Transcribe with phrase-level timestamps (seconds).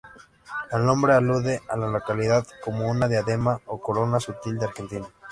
[0.71, 5.05] El nombre alude a la localidad como una diadema o corona sutil de Argentina.